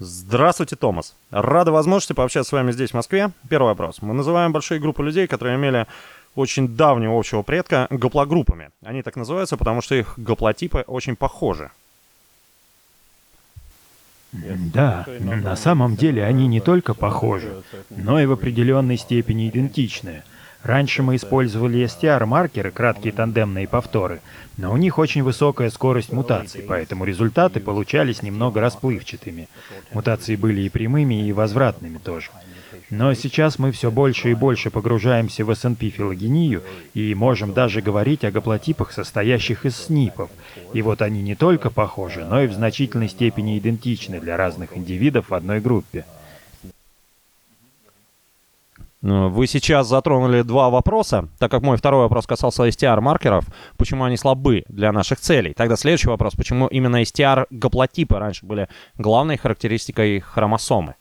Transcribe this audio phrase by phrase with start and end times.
[0.00, 1.14] Здравствуйте, Томас.
[1.30, 3.32] Рада возможности пообщаться с вами здесь, в Москве.
[3.48, 4.00] Первый вопрос.
[4.00, 5.86] Мы называем большие группы людей, которые имели
[6.36, 8.70] очень давнего общего предка, гаплогруппами.
[8.84, 11.70] Они так называются, потому что их гаплотипы очень похожи.
[14.32, 20.22] Да, на самом деле они не только похожи, но и в определенной степени идентичны.
[20.62, 24.20] Раньше мы использовали STR-маркеры, краткие тандемные повторы,
[24.56, 29.48] но у них очень высокая скорость мутаций, поэтому результаты получались немного расплывчатыми.
[29.92, 32.30] Мутации были и прямыми, и возвратными тоже.
[32.90, 36.62] Но сейчас мы все больше и больше погружаемся в СНП-филогению
[36.94, 40.30] и можем даже говорить о гаплотипах, состоящих из СНИПов.
[40.72, 45.28] И вот они не только похожи, но и в значительной степени идентичны для разных индивидов
[45.28, 46.04] в одной группе.
[49.00, 53.44] Вы сейчас затронули два вопроса, так как мой второй вопрос касался STR-маркеров,
[53.76, 55.54] почему они слабы для наших целей.
[55.54, 60.96] Тогда следующий вопрос, почему именно STR-гаплотипы раньше были главной характеристикой хромосомы?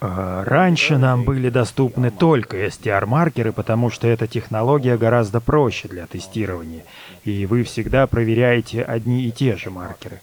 [0.00, 6.84] А, раньше нам были доступны только STR-маркеры, потому что эта технология гораздо проще для тестирования,
[7.24, 10.20] и вы всегда проверяете одни и те же маркеры.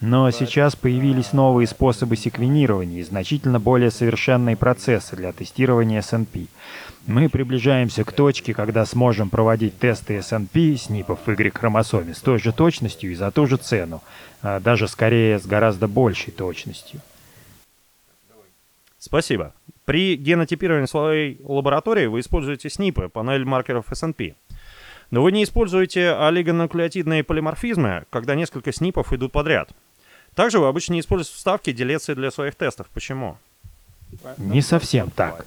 [0.00, 6.46] Но сейчас появились новые способы секвенирования и значительно более совершенные процессы для тестирования SNP.
[7.08, 12.52] Мы приближаемся к точке, когда сможем проводить тесты SNP СНИПов в Y-хромосоме с той же
[12.52, 14.00] точностью и за ту же цену,
[14.40, 17.00] а даже скорее с гораздо большей точностью.
[19.00, 19.52] Спасибо.
[19.84, 24.34] При генотипировании своей лаборатории вы используете СНИПы, панель маркеров SNP.
[25.10, 29.72] Но вы не используете олигонуклеотидные полиморфизмы, когда несколько СНИПов идут подряд.
[30.38, 32.86] Также вы обычно не используете вставки делеции для своих тестов.
[32.94, 33.38] Почему?
[34.36, 35.44] Не совсем так.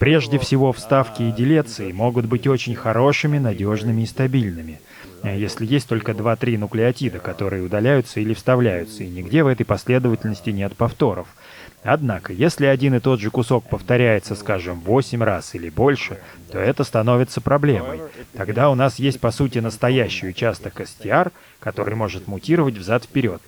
[0.00, 4.80] Прежде всего, вставки и делеции могут быть очень хорошими, надежными и стабильными.
[5.22, 10.76] Если есть только 2-3 нуклеотида, которые удаляются или вставляются, и нигде в этой последовательности нет
[10.76, 11.28] повторов–
[11.84, 16.18] Однако, если один и тот же кусок повторяется, скажем, 8 раз или больше,
[16.50, 18.00] то это становится проблемой.
[18.34, 23.42] Тогда у нас есть, по сути, настоящий участок STR, который может мутировать взад-вперед.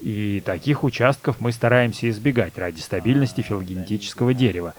[0.00, 4.74] И таких участков мы стараемся избегать ради стабильности филогенетического дерева.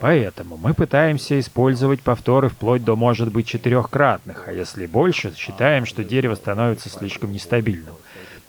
[0.00, 6.04] Поэтому мы пытаемся использовать повторы вплоть до, может быть, четырехкратных, а если больше, считаем, что
[6.04, 7.94] дерево становится слишком нестабильным.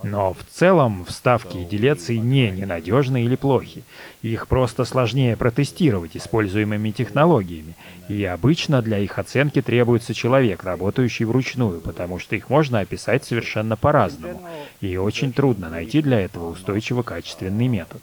[0.04, 3.84] Но в целом вставки и делеции не ненадежны или плохи.
[4.22, 7.74] Их просто сложнее протестировать используемыми технологиями.
[8.08, 13.76] И обычно для их оценки требуется человек, работающий вручную, потому что их можно описать совершенно
[13.76, 14.42] по-разному.
[14.82, 18.02] И очень трудно найти для этого устойчиво качественный метод.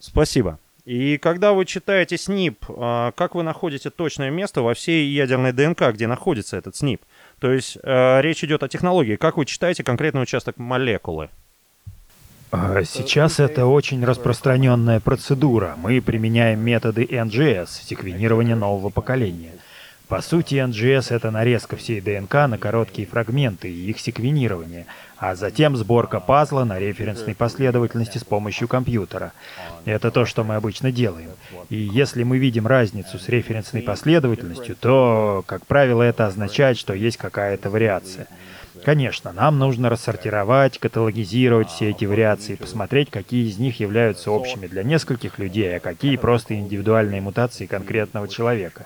[0.00, 0.58] Спасибо.
[0.84, 5.92] И когда вы читаете СНИП, а, как вы находите точное место во всей ядерной ДНК,
[5.94, 7.00] где находится этот СНИП?
[7.38, 9.16] То есть э, речь идет о технологии.
[9.16, 11.30] Как вы читаете конкретный участок молекулы?
[12.50, 15.74] А, сейчас это очень распространенная процедура.
[15.76, 19.52] Мы применяем методы NGS, секвенирования нового поколения.
[20.14, 24.86] По сути, NGS— это нарезка всей ДНК на короткие фрагменты и их секвенирование,
[25.16, 29.32] а затем сборка пазла на референсной последовательности с помощью компьютера.
[29.84, 31.30] Это то, что мы обычно делаем.
[31.68, 37.16] И если мы видим разницу с референсной последовательностью, то, как правило, это означает, что есть
[37.16, 38.28] какая-то вариация.
[38.84, 44.82] Конечно, нам нужно рассортировать, каталогизировать все эти вариации, посмотреть, какие из них являются общими для
[44.82, 48.84] нескольких людей, а какие просто индивидуальные мутации конкретного человека.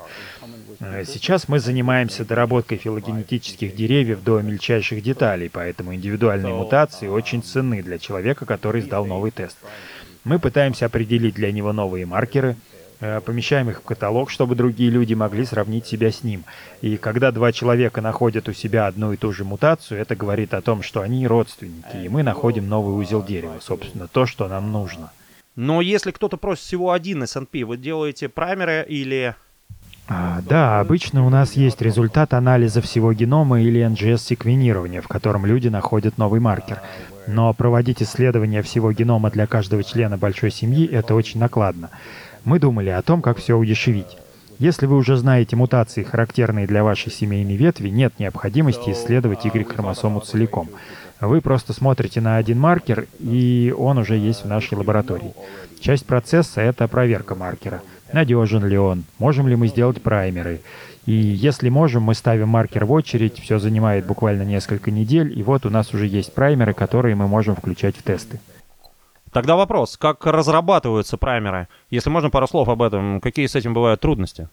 [0.81, 7.83] Э, сейчас мы занимаемся доработкой филогенетических деревьев до мельчайших деталей, поэтому индивидуальные мутации очень ценны
[7.83, 9.57] для человека, который сдал новый тест.
[10.25, 12.57] Мы пытаемся определить для него новые маркеры,
[13.01, 16.45] э, помещаем их в каталог, чтобы другие люди могли сравнить себя с ним.
[16.81, 20.63] И когда два человека находят у себя одну и ту же мутацию, это говорит о
[20.63, 25.11] том, что они родственники, и мы находим новый узел дерева, собственно, то, что нам нужно.
[25.57, 29.35] Но если кто-то просит всего один SNP, вы делаете праймеры или
[30.11, 35.69] а, да, обычно у нас есть результат анализа всего генома или NGS-секвенирования, в котором люди
[35.69, 36.81] находят новый маркер.
[37.27, 41.91] Но проводить исследования всего генома для каждого члена большой семьи— это очень накладно.
[42.45, 44.17] Мы думали о том, как все удешевить.
[44.59, 50.71] Если вы уже знаете мутации, характерные для вашей семейной ветви, нет необходимости исследовать Y-хромосому целиком.
[51.21, 55.35] Вы просто смотрите на один маркер, и он уже есть в нашей лаборатории.
[55.81, 57.83] Часть процесса— это проверка маркера—
[58.13, 60.61] надежен ли он, можем ли мы сделать праймеры.
[61.07, 65.65] И если можем, мы ставим маркер в очередь, все занимает буквально несколько недель, и вот
[65.65, 68.41] у нас уже есть праймеры, которые мы можем включать в тесты.
[69.33, 71.69] Тогда вопрос, как разрабатываются праймеры?
[71.91, 74.49] Если можно пару слов об этом, какие с этим бывают трудности?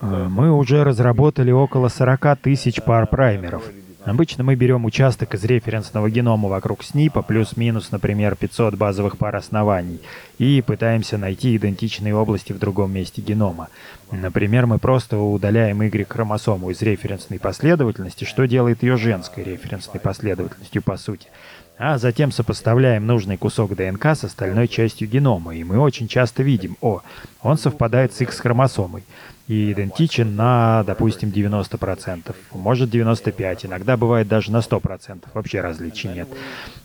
[0.00, 3.64] Э, мы уже разработали около 40 тысяч пар праймеров.
[4.04, 10.00] Обычно мы берем участок из референсного генома вокруг СНИПа, плюс-минус, например, 500 базовых пар оснований,
[10.38, 13.68] и пытаемся найти идентичные области в другом месте генома.
[14.10, 20.96] Например, мы просто удаляем Y-хромосому из референсной последовательности, что делает ее женской референсной последовательностью по
[20.96, 21.28] сути.
[21.76, 26.76] А затем сопоставляем нужный кусок ДНК с остальной частью генома, и мы очень часто видим,
[26.80, 27.00] о,
[27.42, 29.02] он совпадает с X-хромосомой
[29.50, 36.28] и идентичен на, допустим, 90%, может 95%, иногда бывает даже на 100%, вообще различий нет.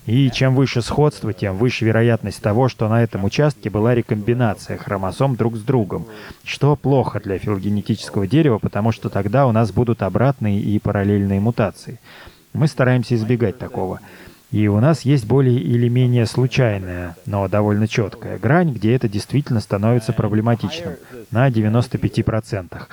[0.06, 5.36] И чем выше сходство, тем выше вероятность того, что на этом участке была рекомбинация хромосом
[5.36, 6.06] друг с другом,
[6.42, 12.00] что плохо для филогенетического дерева, потому что тогда у нас будут обратные и параллельные мутации.
[12.52, 14.00] Мы стараемся избегать такого.
[14.52, 19.60] И у нас есть более или менее случайная, но довольно четкая грань, где это действительно
[19.60, 20.94] становится проблематичным,
[21.30, 22.86] на 95%.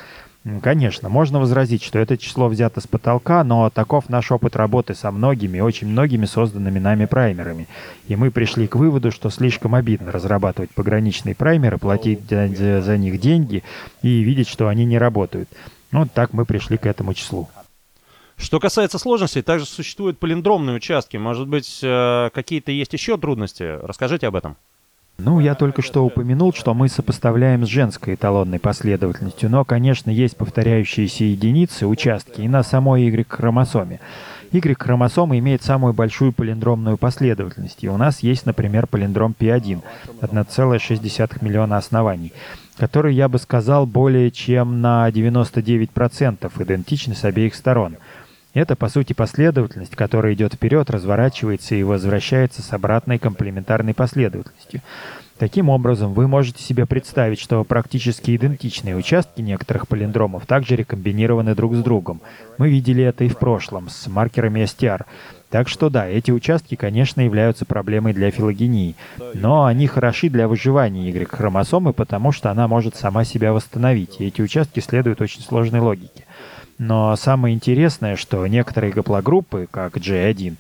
[0.61, 5.09] Конечно, можно возразить, что это число взято с потолка, но таков наш опыт работы со
[5.09, 7.67] многими, очень многими созданными нами праймерами.
[8.09, 13.21] И мы пришли к выводу, что слишком обидно разрабатывать пограничные праймеры, платить за, за них
[13.21, 13.63] деньги
[14.01, 15.47] и видеть, что они не работают.
[15.91, 17.47] Ну, так мы пришли к этому числу.
[18.37, 21.17] Что касается сложностей, также существуют палиндромные участки.
[21.17, 23.79] Может быть, э, какие-то есть еще трудности?
[23.83, 24.57] Расскажите об этом.
[25.19, 30.35] Ну, я только что упомянул, что мы сопоставляем с женской эталонной последовательностью, но, конечно, есть
[30.35, 33.99] повторяющиеся единицы, участки и на самой Y-хромосоме.
[34.51, 39.83] Y-хромосома имеет самую большую палиндромную последовательность, и у нас есть, например, палиндром P1,
[40.21, 42.33] 1,6 миллиона оснований,
[42.77, 47.97] который, я бы сказал, более чем на 99% идентичны с обеих сторон–
[48.53, 54.81] это, по сути, последовательность, которая идет вперед, разворачивается и возвращается с обратной комплементарной последовательностью.
[55.39, 61.73] Таким образом, вы можете себе представить, что практически идентичные участки некоторых палиндромов также рекомбинированы друг
[61.73, 62.21] с другом.
[62.59, 65.05] Мы видели это и в прошлом, с маркерами STR.
[65.49, 68.95] Так что да, эти участки, конечно, являются проблемой для филогении,
[69.33, 74.41] но они хороши для выживания Y-хромосомы, потому что она может сама себя восстановить, и эти
[74.41, 76.25] участки следуют очень сложной логике.
[76.79, 80.55] Но самое интересное, что некоторые гаплогруппы, как G1,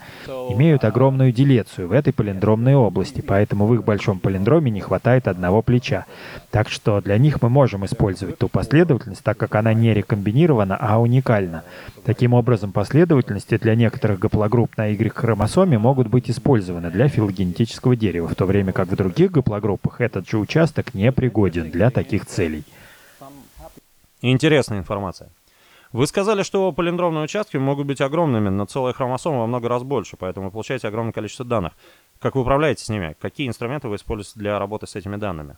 [0.51, 5.61] имеют огромную делецию в этой палиндромной области, поэтому в их большом палиндроме не хватает одного
[5.61, 6.05] плеча.
[6.51, 10.99] Так что для них мы можем использовать ту последовательность, так как она не рекомбинирована, а
[10.99, 11.63] уникальна.
[12.05, 18.35] Таким образом, последовательности для некоторых гаплогрупп на Y-хромосоме могут быть использованы для филогенетического дерева, в
[18.35, 22.63] то время как в других гаплогруппах этот же участок не пригоден для таких целей.
[24.21, 25.29] Интересная информация.
[25.93, 30.17] Вы сказали, что палиндромные участки могут быть огромными, но целая хромосома во много раз больше,
[30.17, 31.73] поэтому вы получаете огромное количество данных.
[32.19, 33.15] Как вы управляете с ними?
[33.21, 35.55] Какие инструменты вы используете для работы с этими данными?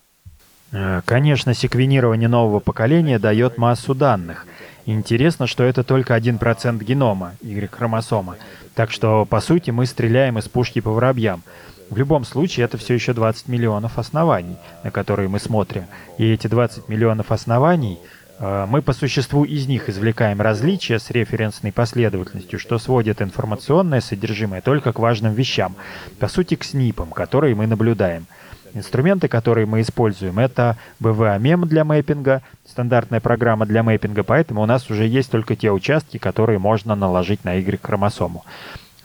[0.74, 4.46] Э, конечно, секвенирование нового поколения дает массу данных.
[4.86, 8.36] Интересно, что это только 1% генома, Y-хромосома.
[8.76, 11.44] Так что, по сути, мы стреляем из пушки по воробьям.
[11.90, 15.86] В любом случае, это все еще 20 миллионов оснований, на которые мы смотрим.
[16.18, 18.00] И эти 20 миллионов оснований
[18.40, 24.92] мы по существу из них извлекаем различия с референсной последовательностью, что сводит информационное содержимое только
[24.92, 25.76] к важным вещам,
[26.20, 28.26] по сути к СНИПам, которые мы наблюдаем.
[28.74, 34.90] Инструменты, которые мы используем, это BVA-мем для мэппинга, стандартная программа для мэппинга, поэтому у нас
[34.90, 38.44] уже есть только те участки, которые можно наложить на Y-хромосому.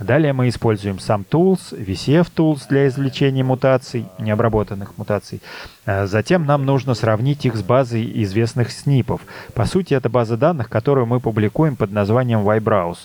[0.01, 5.43] Далее мы используем сам Tools, VCF Tools для извлечения мутаций, необработанных мутаций.
[5.85, 9.21] А затем нам нужно сравнить их с базой известных СНИПов.
[9.55, 12.99] По сути, это база данных, которую мы публикуем под названием YBrowse.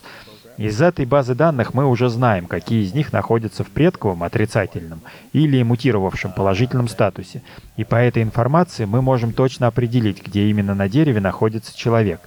[0.57, 5.01] Из этой базы данных мы уже знаем, какие из них находятся в предковом отрицательном
[5.33, 7.41] или мутировавшем положительном статусе.
[7.75, 12.21] И по этой информации мы можем точно определить, где именно на дереве находится человек.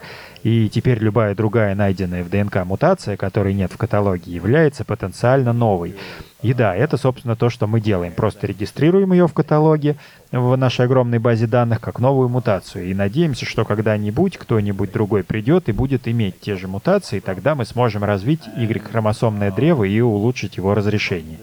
[0.45, 5.97] И теперь любая другая найденная в ДНК мутация, которой нет в каталоге, является потенциально новой.
[6.43, 8.13] И да, это, собственно, то, что мы делаем.
[8.13, 9.97] Просто регистрируем ее в каталоге,
[10.31, 12.87] в нашей огромной базе данных, как новую мутацию.
[12.87, 17.65] И надеемся, что когда-нибудь кто-нибудь другой придет и будет иметь те же мутации, тогда мы
[17.65, 21.41] сможем развить Y-хромосомное древо и улучшить его разрешение.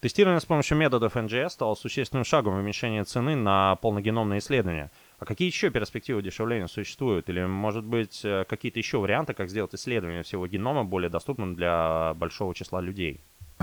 [0.00, 4.90] Тестирование с помощью методов NGS стало существенным шагом в уменьшении цены на полногеномные исследования–
[5.22, 7.28] а какие еще перспективы дешевления существуют?
[7.28, 12.12] Или, может быть, э, какие-то еще варианты, как сделать исследование всего генома более доступным для
[12.16, 13.20] большого числа людей?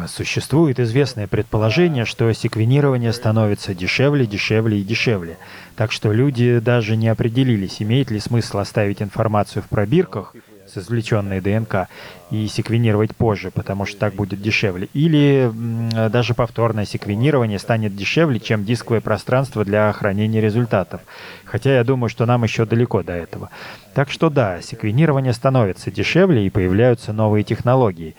[0.07, 5.37] Существует известное предположение, что секвенирование становится дешевле, дешевле и дешевле.
[5.75, 10.33] Так что люди даже не определились, имеет ли смысл оставить информацию в пробирках
[10.69, 11.87] с извлеченной ДНК
[12.31, 14.87] и секвенировать позже, потому что так будет дешевле.
[14.93, 15.51] Или
[16.09, 21.01] даже повторное секвенирование станет дешевле, чем дисковое пространство для хранения результатов.
[21.45, 23.49] Хотя я думаю, что нам еще далеко до этого.
[23.93, 28.15] Так что да, секвенирование становится дешевле и появляются новые технологии.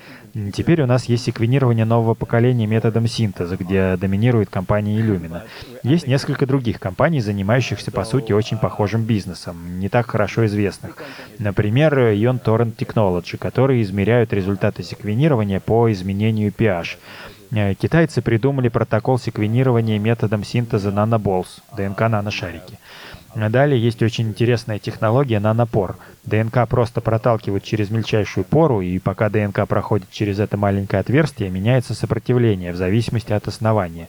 [0.53, 5.43] Теперь у нас есть секвенирование нового поколения методом синтеза, где доминирует компания Illumina.
[5.83, 10.97] Есть несколько других компаний, занимающихся по сути очень похожим бизнесом, не так хорошо известных.
[11.39, 16.97] Например, Ion Torrent Technology, которые измеряют результаты секвенирования по изменению pH.
[17.53, 22.79] Э, китайцы придумали протокол секвенирования методом синтеза наноbolс, ДНК-наношарики.
[23.35, 25.97] Далее есть очень интересная технология нанопор.
[26.25, 31.95] ДНК просто проталкивают через мельчайшую пору, и пока ДНК проходит через это маленькое отверстие, меняется
[31.95, 34.09] сопротивление в зависимости от основания.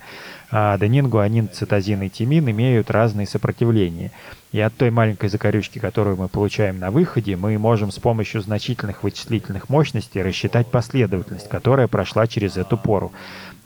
[0.49, 4.11] А аденин, гуанин, цитозин и тимин имеют разные сопротивления.
[4.51, 9.03] И от той маленькой закорючки, которую мы получаем на выходе, мы можем с помощью значительных
[9.03, 13.13] вычислительных мощностей рассчитать последовательность, которая прошла через эту пору.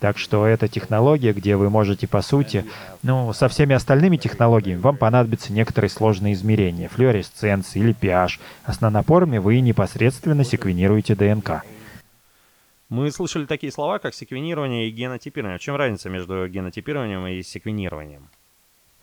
[0.00, 2.66] Так что это технология, где вы можете, по сути,
[3.02, 8.80] ну, со всеми остальными технологиями вам понадобятся некоторые сложные измерения, флюоресценции или pH, а с
[8.80, 11.62] нанопорами вы непосредственно секвенируете ДНК.
[12.88, 15.58] Мы слышали такие слова, как секвенирование и генотипирование.
[15.58, 18.28] В чем разница между генотипированием и секвенированием?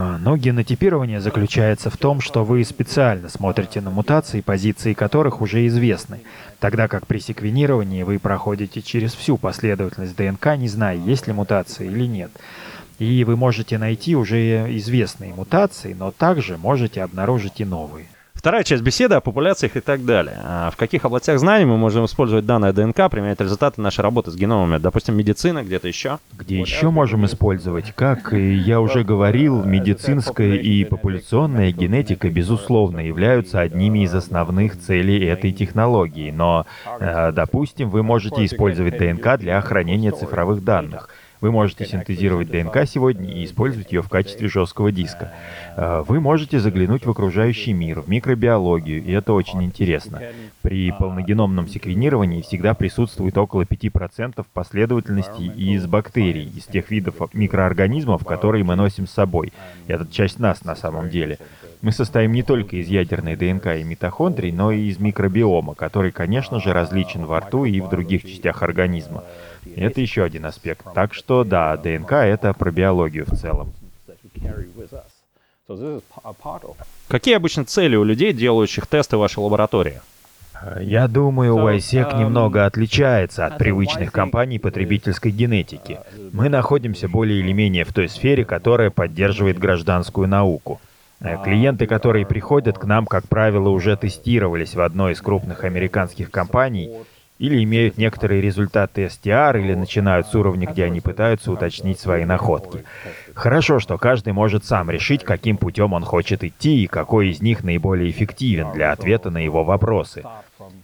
[0.04, 5.66] А, но генотипирование заключается в том, что вы специально смотрите на мутации, позиции которых уже
[5.68, 6.20] известны,
[6.60, 11.88] тогда как при секвенировании вы проходите через всю последовательность ДНК, не зная, есть ли мутации
[11.88, 12.32] или нет.
[13.00, 18.08] И вы можете найти уже известные мутации, но также можете обнаружить и новые.
[18.44, 20.38] Вторая часть беседы о популяциях и так далее.
[20.44, 24.36] А в каких областях знаний мы можем использовать данные ДНК, применять результаты нашей работы с
[24.36, 24.80] геномами?
[24.80, 26.20] Допустим, медицина, где-то еще?
[26.38, 27.94] Где еще можем использовать?
[27.96, 35.54] Как я уже говорил, медицинская и популяционная генетика, безусловно, являются одними из основных целей этой
[35.54, 36.30] технологии.
[36.30, 36.66] Но,
[37.00, 41.08] э, допустим, вы можете использовать ДНК для хранения цифровых данных–
[41.44, 45.34] вы можете синтезировать ДНК сегодня и использовать ее в качестве жесткого диска.
[45.76, 50.22] А, вы можете заглянуть в окружающий мир, в микробиологию, и это очень интересно.
[50.62, 58.64] При полногеномном секвенировании всегда присутствует около 5% последовательностей из бактерий, из тех видов микроорганизмов, которые
[58.64, 59.52] мы носим с собой.
[59.88, 61.40] Это часть нас на самом деле.
[61.82, 66.62] Мы состоим не только из ядерной ДНК и митохондрий, но и из микробиома, который, конечно
[66.62, 69.26] же, различен во рту и в других частях организма.
[69.76, 70.86] Это еще один аспект.
[70.94, 73.74] Так что да, ДНК— это про биологию в целом.
[77.08, 80.02] Какие обычно цели у людей, делающих тесты в вашей лаборатории?
[80.80, 86.00] Я думаю, YSEC немного отличается от привычных компаний потребительской генетики.
[86.32, 90.80] Мы находимся более или менее в той сфере, которая поддерживает гражданскую науку.
[91.20, 96.30] Э, клиенты, которые приходят к нам, как правило, уже тестировались в одной из крупных американских
[96.30, 96.92] компаний
[97.40, 102.84] или имеют некоторые результаты STR, или начинают с уровня, где они пытаются уточнить свои находки.
[103.34, 107.64] Хорошо, что каждый может сам решить, каким путем он хочет идти и какой из них
[107.64, 110.24] наиболее эффективен для ответа на его вопросы.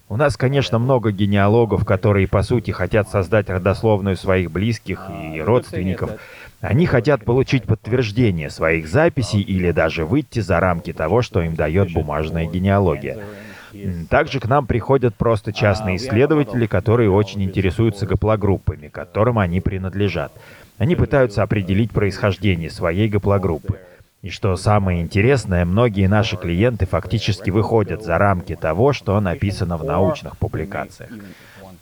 [0.09, 6.11] У нас, конечно, много генеалогов, которые, по сути, хотят создать родословную своих близких и родственников.
[6.61, 11.93] Они хотят получить подтверждение своих записей или даже выйти за рамки того, что им дает
[11.93, 13.19] бумажная генеалогия.
[14.09, 20.31] Также к нам приходят просто частные исследователи, которые очень интересуются гаплогруппами, которым они принадлежат.
[20.77, 23.79] Они пытаются определить происхождение своей гаплогруппы.
[24.21, 29.85] И что самое интересное, многие наши клиенты фактически выходят за рамки того, что написано в
[29.85, 31.09] научных публикациях.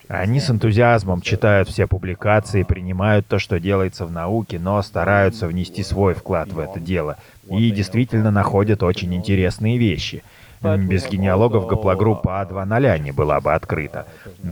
[0.08, 5.84] Они с энтузиазмом читают все публикации, принимают то, что делается в науке, но стараются внести
[5.84, 7.18] свой вклад в это дело.
[7.50, 10.24] И действительно находят очень интересные вещи—
[10.62, 14.08] без генеалогов гаплогруппа А2.0 не была бы открыта.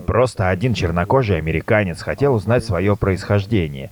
[0.06, 3.90] Просто один чернокожий американец хотел узнать свое происхождение.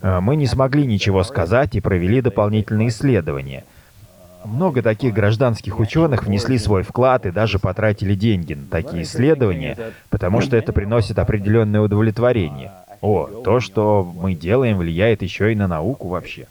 [0.00, 3.64] Э, мы не смогли ничего сказать и провели дополнительные исследования.
[4.44, 9.76] Много таких гражданских ученых внесли свой вклад и даже потратили деньги на такие исследования,
[10.10, 12.72] потому что это приносит определенное удовлетворение.
[13.00, 16.46] О, то, что мы делаем, влияет еще и на науку вообще.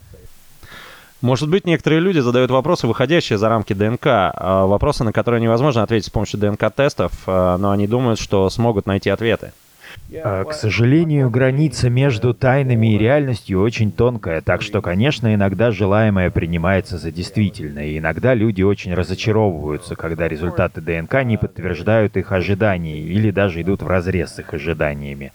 [1.22, 5.84] Может быть, некоторые люди задают вопросы, выходящие за рамки ДНК, а, вопросы, на которые невозможно
[5.84, 9.52] ответить с помощью ДНК-тестов, а, но они думают, что смогут найти ответы.
[10.14, 16.30] А, к сожалению, граница между тайнами и реальностью очень тонкая, так что, конечно, иногда желаемое
[16.30, 23.00] принимается за действительное, и иногда люди очень разочаровываются, когда результаты ДНК не подтверждают их ожидания
[23.00, 25.32] или даже идут вразрез с их ожиданиями.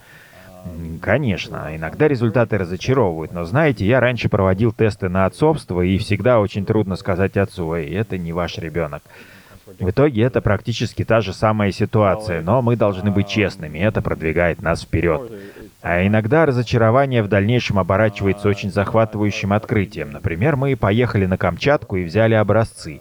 [1.00, 6.66] Конечно, иногда результаты разочаровывают, но знаете, я раньше проводил тесты на отцовство, и всегда очень
[6.66, 9.02] трудно сказать отцу, эй, это не ваш ребенок.
[9.66, 14.62] В итоге это практически та же самая ситуация, но мы должны быть честными, это продвигает
[14.62, 15.32] нас вперед.
[15.82, 20.12] А иногда разочарование в дальнейшем оборачивается очень захватывающим открытием.
[20.12, 23.00] Например, мы поехали на Камчатку и взяли образцы.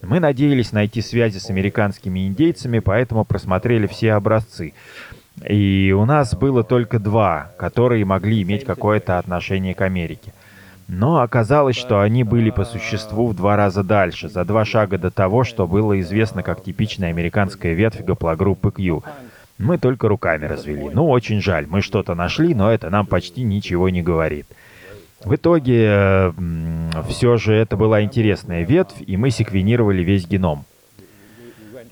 [0.00, 4.72] Мы надеялись найти связи с американскими индейцами, поэтому просмотрели все образцы.
[5.46, 10.32] И у нас было только два, которые могли иметь какое-то отношение к Америке.
[10.88, 15.10] Но оказалось, что они были по существу в два раза дальше, за два шага до
[15.10, 19.02] того, что было известно как типичная американская ветвь гаплогруппы Q.
[19.58, 20.88] Мы только руками развели.
[20.90, 24.46] Ну, очень жаль, мы что-то нашли, но это нам почти ничего не говорит.
[25.22, 26.32] В итоге, э,
[27.08, 30.64] все же это была интересная ветвь, и мы секвенировали весь геном.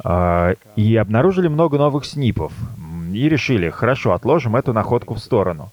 [0.04, 2.52] Э, и обнаружили много новых снипов.
[3.12, 5.70] И решили, хорошо, отложим эту находку в сторону.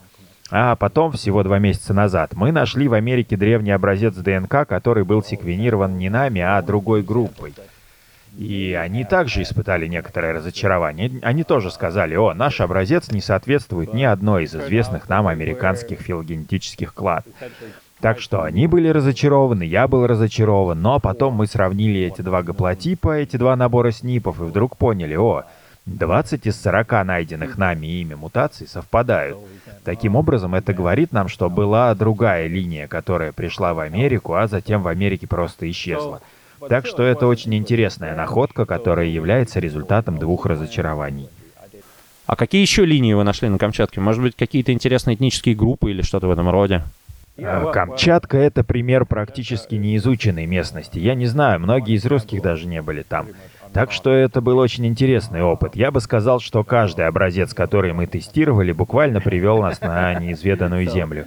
[0.56, 5.24] А потом, всего два месяца назад, мы нашли в Америке древний образец ДНК, который был
[5.24, 7.56] секвенирован не нами, а другой группой.
[8.38, 11.10] И они также испытали некоторое разочарование.
[11.24, 16.94] Они тоже сказали, о, наш образец не соответствует ни одной из известных нам американских филогенетических
[16.94, 17.26] клад.
[18.00, 23.18] Так что они были разочарованы, я был разочарован, но потом мы сравнили эти два гаплотипа,
[23.18, 25.46] эти два набора снипов, и вдруг поняли, о,
[25.86, 29.38] 20 из 40 найденных нами ими мутаций совпадают.
[29.84, 34.82] Таким образом, это говорит нам, что была другая линия, которая пришла в Америку, а затем
[34.82, 36.22] в Америке просто исчезла.
[36.70, 41.28] Так что это очень интересная находка, которая является результатом двух разочарований.
[42.26, 44.00] А какие еще линии вы нашли на Камчатке?
[44.00, 46.84] Может быть, какие-то интересные этнические группы или что-то в этом роде?
[47.38, 51.00] А, Камчатка— это пример практически неизученной местности.
[51.00, 53.28] Я не знаю, многие из русских даже не были там.
[53.74, 55.76] Так что это был очень интересный опыт.
[55.76, 61.26] Я бы сказал, что каждый образец, который мы тестировали, буквально привел нас на неизведанную землю.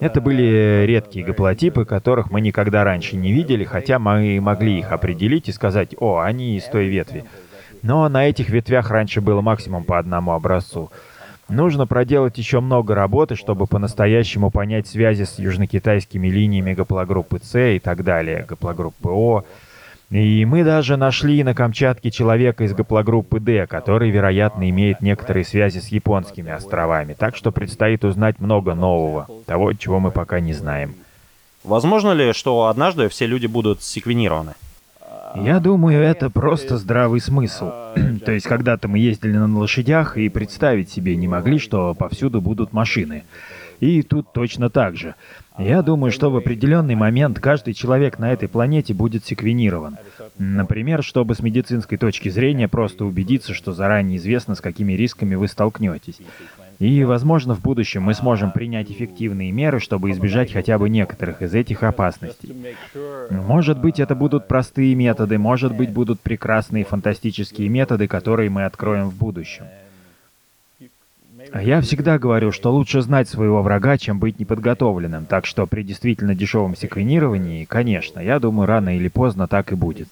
[0.00, 5.48] Это были редкие гаплотипы, которых мы никогда раньше не видели, хотя мы могли их определить
[5.48, 7.24] и сказать, о, они из той ветви.
[7.82, 10.90] Но на этих ветвях раньше было максимум по одному образцу.
[11.48, 17.78] Нужно проделать еще много работы, чтобы по-настоящему понять связи с южнокитайскими линиями гаплогруппы С и
[17.78, 19.44] так далее, гаплогруппы О,
[20.10, 25.78] и мы даже нашли на Камчатке человека из гаплогруппы D, который, вероятно, имеет некоторые связи
[25.78, 27.14] с японскими островами.
[27.14, 30.94] Так что предстоит узнать много нового, того, чего мы пока не знаем.
[31.64, 34.54] Возможно ли, что однажды все люди будут секвенированы?
[35.34, 37.72] Я думаю, это просто здравый смысл.
[38.24, 42.72] То есть, когда-то мы ездили на лошадях и представить себе не могли, что повсюду будут
[42.72, 43.24] машины.
[43.80, 45.14] И тут точно так же.
[45.58, 49.96] Я думаю, что в определенный момент каждый человек на этой планете будет секвенирован.
[50.38, 55.48] Например, чтобы с медицинской точки зрения просто убедиться, что заранее известно, с какими рисками вы
[55.48, 56.18] столкнетесь.
[56.78, 61.54] И, возможно, в будущем мы сможем принять эффективные меры, чтобы избежать хотя бы некоторых из
[61.54, 62.54] этих опасностей.
[63.30, 69.08] Может быть, это будут простые методы, может быть, будут прекрасные фантастические методы, которые мы откроем
[69.08, 69.64] в будущем.
[71.60, 76.34] Я всегда говорю, что лучше знать своего врага, чем быть неподготовленным, так что при действительно
[76.34, 80.08] дешевом секвенировании, конечно, я думаю, рано или поздно так и будет.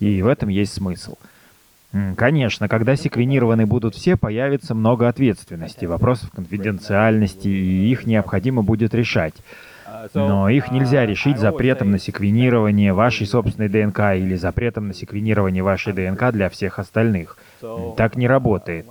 [0.00, 1.16] И в этом есть смысл.
[2.16, 9.34] Конечно, когда секвенированы будут все, появится много ответственности, вопросов конфиденциальности, и их необходимо будет решать.
[10.14, 15.92] Но их нельзя решить запретом на секвенирование вашей собственной ДНК или запретом на секвенирование вашей
[15.92, 17.38] ДНК для всех остальных.
[17.96, 18.86] Так не работает.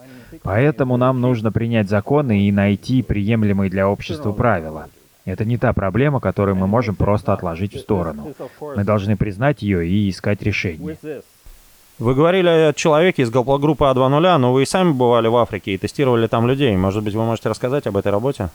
[0.46, 4.90] Поэтому нам нужно принять законы и найти приемлемые для общества правила.
[5.26, 8.32] Это не та проблема, которую мы можем просто отложить в сторону.
[8.62, 10.98] Мы должны признать ее и искать решение.
[11.98, 15.78] Вы говорили о человеке из гаплогруппы А2.0, но вы и сами бывали в Африке и
[15.80, 16.76] тестировали там людей.
[16.78, 18.50] Может быть, вы можете рассказать об этой работе?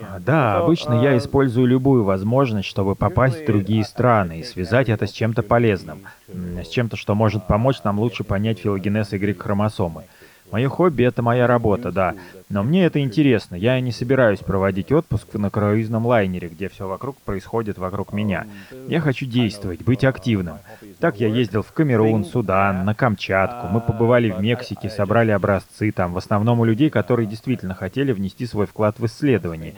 [0.00, 5.06] А, да, обычно я использую любую возможность, чтобы попасть в другие страны и связать это
[5.06, 10.04] с чем-то полезным, с чем-то, что может помочь нам лучше понять филогенез Y-хромосомы.
[10.52, 12.14] Мое хобби— это моя работа, да.
[12.48, 13.54] Но мне это интересно.
[13.54, 18.46] Я не собираюсь проводить отпуск на круизном лайнере, где все вокруг происходит вокруг меня.
[18.88, 20.58] Я хочу действовать, быть активным.
[20.98, 23.68] Так я ездил в Камерун, Судан, на Камчатку.
[23.68, 28.46] Мы побывали в Мексике, собрали образцы там, в основном у людей, которые действительно хотели внести
[28.46, 29.74] свой вклад в исследование.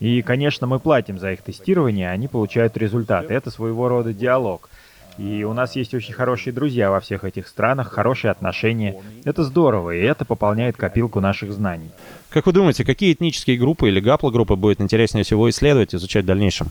[0.00, 3.34] И, конечно, мы платим за их тестирование, они получают результаты.
[3.34, 4.68] Это своего рода диалог.
[5.16, 9.00] И у нас есть очень хорошие друзья во всех этих странах, хорошие отношения.
[9.24, 11.90] Это здорово, и это пополняет копилку наших знаний.
[12.30, 16.68] Как вы думаете, какие этнические группы или гаплогруппы будет интереснее всего исследовать, изучать в дальнейшем?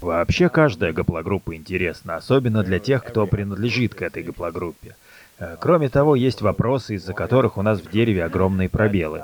[0.00, 4.96] Вообще каждая гаплогруппа интересна, особенно для тех, кто принадлежит к этой гаплогруппе.
[5.38, 9.22] Э, кроме того, есть вопросы, из-за которых у нас в дереве огромные пробелы.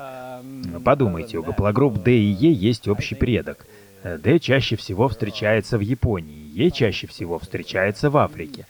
[0.84, 3.66] Подумайте, у гаплогрупп D и E есть общий предок—
[4.04, 8.66] Д чаще всего встречается в Японии, Е чаще всего встречается в Африке.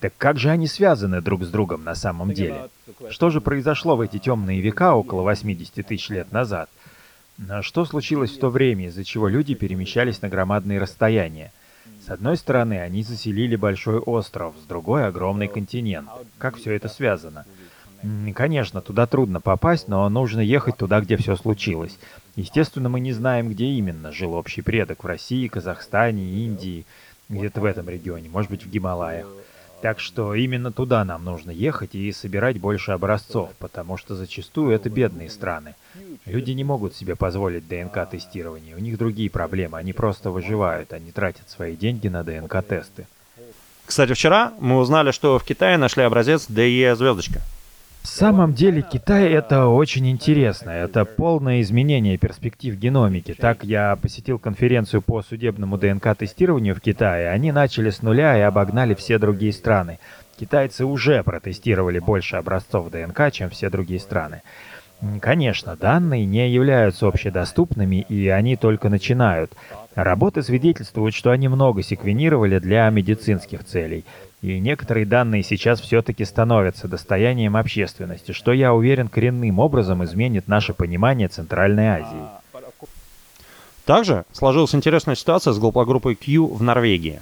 [0.00, 2.70] Так как же они связаны друг с другом на самом деле?
[3.10, 6.70] Что же произошло в эти темные века около 80 тысяч лет назад?
[7.48, 11.52] А что случилось в то время, из-за чего люди перемещались на громадные расстояния?
[12.04, 16.08] С одной стороны, они заселили большой остров, с другой— огромный континент.
[16.38, 17.44] Как все это связано?
[18.34, 21.98] Конечно, туда трудно попасть, но нужно ехать туда, где все случилось.
[22.36, 26.86] Естественно, мы не знаем, где именно жил общий предок в России, Казахстане, Индии,
[27.30, 29.26] где-то в этом регионе, может быть, в Гималаях.
[29.80, 34.90] Так что именно туда нам нужно ехать и собирать больше образцов, потому что зачастую это
[34.90, 35.74] бедные страны.
[36.26, 41.48] Люди не могут себе позволить ДНК-тестирование, у них другие проблемы, они просто выживают, они тратят
[41.48, 43.06] свои деньги на ДНК-тесты.
[43.86, 47.40] Кстати, вчера мы узнали, что в Китае нашли образец ДЕ звездочка.
[48.02, 50.70] В самом деле Китай это очень интересно.
[50.70, 53.34] Это полное изменение перспектив геномики.
[53.34, 57.28] Так я посетил конференцию по судебному ДНК-тестированию в Китае.
[57.28, 59.98] Они начали с нуля и обогнали все другие страны.
[60.38, 64.40] Китайцы уже протестировали больше образцов ДНК, чем все другие страны.
[65.20, 69.52] Конечно, данные не являются общедоступными, и они только начинают.
[69.94, 74.04] Работы свидетельствуют, что они много секвенировали для медицинских целей.
[74.42, 80.72] И некоторые данные сейчас все-таки становятся достоянием общественности, что, я уверен, коренным образом изменит наше
[80.72, 82.24] понимание Центральной Азии.
[83.84, 87.20] Также сложилась интересная ситуация с гаплогруппой Q в Норвегии.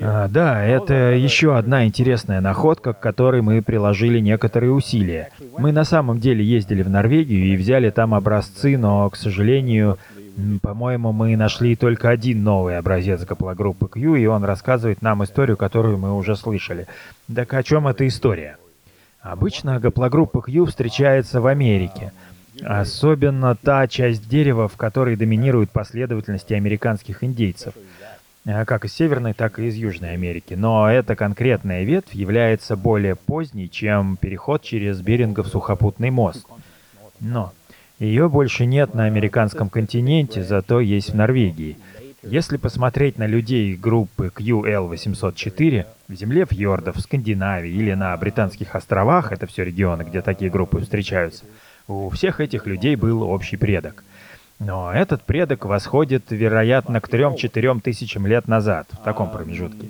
[0.00, 5.30] А, да, это еще одна интересная находка, к которой мы приложили некоторые усилия.
[5.56, 9.98] Мы на самом деле ездили в Норвегию и взяли там образцы, но, к сожалению,
[10.62, 15.98] по-моему, мы нашли только один новый образец гаплогруппы Q, и он рассказывает нам историю, которую
[15.98, 16.86] мы уже слышали.
[17.34, 18.56] Так о чем эта история?
[19.20, 22.12] Обычно гаплогруппа Q встречается в Америке.
[22.62, 27.74] Особенно та часть дерева, в которой доминируют последовательности американских индейцев.
[28.46, 30.54] А как из Северной, так и из Южной Америки.
[30.54, 36.46] Но эта конкретная ветвь является более поздней, чем переход через Берингов сухопутный мост.
[37.20, 37.52] Но
[37.98, 41.76] ее больше нет на американском континенте, зато есть в Норвегии.
[42.22, 49.32] Если посмотреть на людей группы QL-804 в земле фьордов, в Скандинавии или на Британских островах,
[49.32, 51.44] это все регионы, где такие группы встречаются,
[51.86, 54.04] у всех этих людей был общий предок.
[54.58, 59.88] Но этот предок восходит, вероятно, к 3-4 тысячам лет назад, в таком промежутке.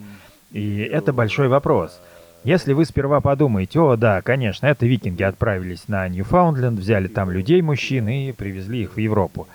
[0.52, 2.00] И это большой вопрос—
[2.44, 7.60] если вы сперва подумаете, о да, конечно, это викинги отправились на Ньюфаундленд, взяли там людей,
[7.62, 9.48] мужчин и привезли их в Европу,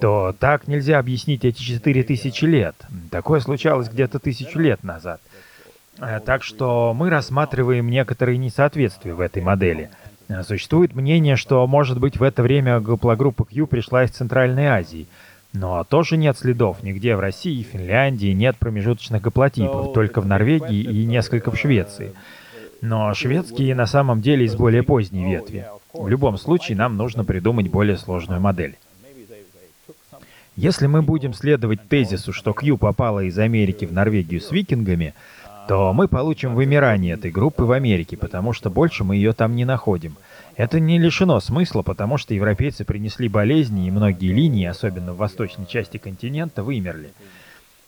[0.00, 2.74] то так нельзя объяснить эти четыре тысячи лет.
[3.10, 5.20] Такое случалось где-то тысячу лет назад.
[5.98, 9.90] Э, так что мы рассматриваем некоторые несоответствия в этой модели.
[10.42, 15.06] Существует мнение, что, может быть, в это время гаплогруппа Q пришла из Центральной Азии–
[15.54, 16.82] но тоже нет следов.
[16.82, 22.12] Нигде в России и Финляндии нет промежуточных гаплотипов, только в Норвегии и несколько в Швеции.
[22.82, 25.66] Но шведские на самом деле из более поздней ветви.
[25.92, 28.76] В любом случае нам нужно придумать более сложную модель.
[30.56, 35.14] Если мы будем следовать тезису, что Кью попала из Америки в Норвегию с викингами,
[35.68, 39.64] то мы получим вымирание этой группы в Америке, потому что больше мы ее там не
[39.64, 40.16] находим.
[40.56, 45.66] Это не лишено смысла, потому что европейцы принесли болезни, и многие линии, особенно в восточной
[45.66, 47.10] части континента, вымерли.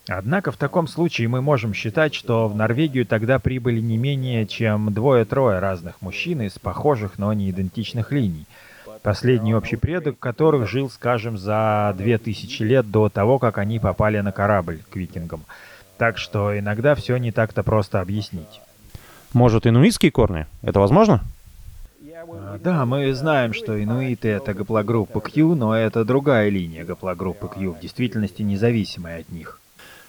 [0.09, 4.92] Однако в таком случае мы можем считать, что в Норвегию тогда прибыли не менее чем
[4.92, 8.46] двое-трое разных мужчин из похожих, но не идентичных линий.
[9.02, 14.18] Последний общий предок которых жил, скажем, за две тысячи лет до того, как они попали
[14.20, 15.42] на корабль к викингам.
[15.98, 18.61] Так что иногда все не так-то просто объяснить.
[19.33, 20.46] Может, инуитские корни?
[20.62, 21.22] Это возможно?
[22.62, 27.81] Да, мы знаем, что инуиты— это гаплогруппа Q, но это другая линия гаплогруппы Q, в
[27.81, 29.61] действительности независимая от них.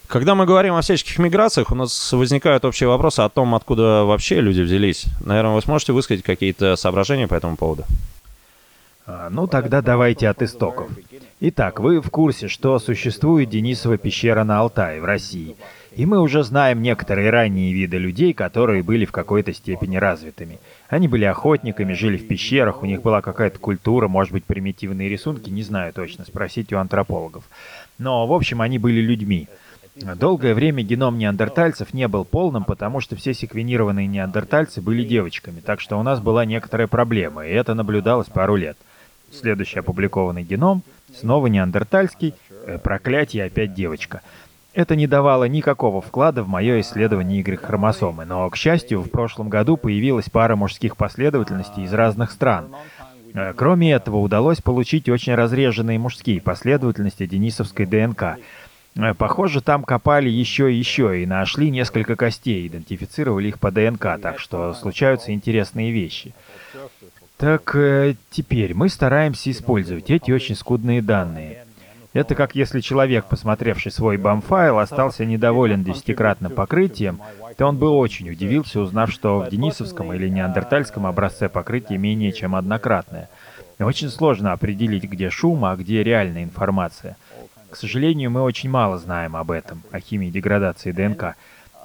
[0.07, 4.39] Когда мы говорим о всяческих миграциях, у нас возникают общие вопросы о том, откуда вообще
[4.39, 5.05] люди взялись.
[5.25, 7.83] Наверное, вы сможете высказать какие-то соображения по этому поводу?
[9.05, 10.89] А, ну, тогда давайте от истоков.
[11.41, 15.55] Итак, вы в курсе, что существует Денисова пещера на Алтае в России.
[15.97, 20.59] И мы уже знаем некоторые ранние виды людей, которые были в какой-то степени развитыми.
[20.89, 25.49] Они были охотниками, жили в пещерах, у них была какая-то культура, может быть, примитивные рисунки,
[25.49, 27.45] не знаю точно, спросите у антропологов.
[27.97, 29.47] Но, в общем, они были людьми.
[29.95, 35.81] Долгое время геном неандертальцев не был полным, потому что все секвенированные неандертальцы были девочками, так
[35.81, 38.77] что у нас была некоторая проблема, и это наблюдалось пару лет.
[39.31, 40.83] Следующий опубликованный геном,
[41.19, 42.35] снова неандертальский,
[42.67, 44.21] э, проклятие опять девочка.
[44.77, 49.75] Это не давало никакого вклада в мое исследование Y-хромосомы, но, к счастью, в прошлом году
[49.75, 52.67] появилась пара мужских последовательностей из разных стран.
[53.33, 58.37] Э, кроме этого, удалось получить очень разреженные мужские последовательности денисовской ДНК.
[58.95, 64.21] Э, Похоже, там копали еще и еще и нашли несколько костей, идентифицировали их по ДНК,
[64.21, 66.35] так что случаются интересные вещи.
[67.37, 71.63] Так э, теперь мы стараемся использовать эти очень скудные данные.
[72.17, 77.21] Это как если человек, посмотревший свой бам-файл, остался недоволен десятикратным покрытием,
[77.57, 82.55] то он бы очень удивился, узнав, что в денисовском или неандертальском образце покрытие менее чем
[82.55, 83.29] однократное.
[83.77, 87.17] Очень сложно определить, где шум, а где реальная информация.
[87.69, 91.35] К сожалению, мы очень мало знаем об этом, о химии деградации ДНК.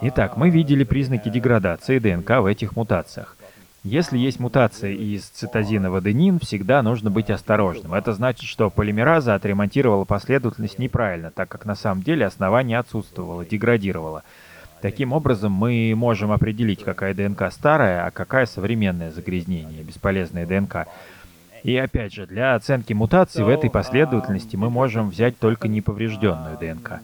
[0.01, 3.37] Итак, мы видели признаки деградации ДНК в этих мутациях.
[3.85, 7.95] Если есть мутация из цитозина в аденин, всегда нужно быть осторожным.
[7.95, 14.23] Это значит, что полимераза отремонтировала последовательность неправильно, так как на самом деле основание отсутствовало, деградировало.
[14.83, 20.87] Таким образом, мы можем определить, какая ДНК старая, а какая современное загрязнение, бесполезная ДНК.
[21.65, 27.01] И опять же, для оценки мутаций в этой последовательности мы можем взять только неповрежденную ДНК.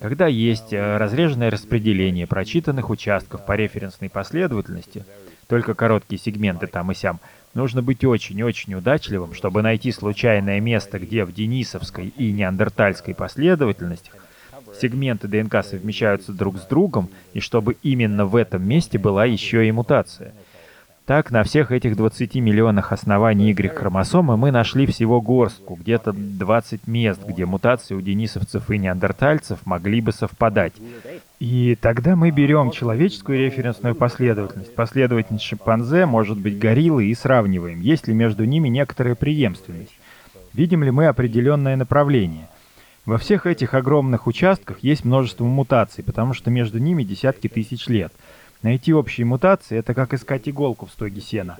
[0.00, 5.04] Когда есть э, разреженное распределение прочитанных участков по референсной последовательности,
[5.48, 7.20] только короткие сегменты там и сям,
[7.54, 14.14] нужно быть очень-очень удачливым, чтобы найти случайное место, где в денисовской и неандертальской последовательностях
[14.80, 19.72] сегменты ДНК совмещаются друг с другом, и чтобы именно в этом месте была еще и
[19.72, 20.34] мутация–
[21.06, 27.20] так, на всех этих 20 миллионах оснований Y-хромосомы мы нашли всего горстку, где-то 20 мест,
[27.24, 30.72] где мутации у денисовцев и неандертальцев могли бы совпадать.
[31.38, 38.08] И тогда мы берем человеческую референсную последовательность, последовательность шимпанзе, может быть, гориллы, и сравниваем, есть
[38.08, 39.96] ли между ними некоторая преемственность.
[40.54, 42.48] Видим ли мы определенное направление.
[43.04, 48.12] Во всех этих огромных участках есть множество мутаций, потому что между ними десятки тысяч лет–
[48.66, 51.56] Найти общие мутации— это как искать иголку в стоге сена.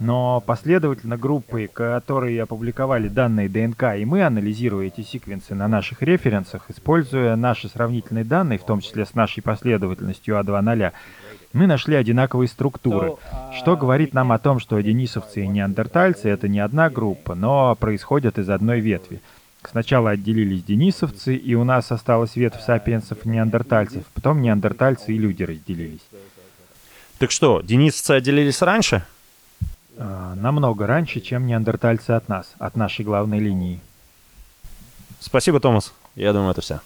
[0.00, 6.64] Но последовательно группы, которые опубликовали данные ДНК, и мы, анализируя эти секвенсы на наших референсах,
[6.68, 10.90] используя наши сравнительные данные, в том числе с нашей последовательностью А2.0,
[11.52, 13.12] мы нашли одинаковые структуры,
[13.56, 18.40] что говорит нам о том, что денисовцы и неандертальцы— это не одна группа, но происходят
[18.40, 19.20] из одной ветви.
[19.70, 25.44] Сначала отделились денисовцы, и у нас осталась ветвь сапиенсов и неандертальцев, потом неандертальцы и люди
[25.44, 26.00] разделились.
[27.20, 29.04] Так что, денисовцы отделились раньше?
[29.98, 33.80] А, намного раньше, чем неандертальцы от нас, от нашей главной линии.
[35.20, 35.92] Спасибо, Томас.
[36.14, 36.80] Я думаю, это все.